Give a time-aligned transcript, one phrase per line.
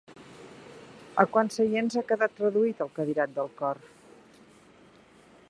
[1.23, 3.85] A quants seients ha quedat reduït el cadirat del cor?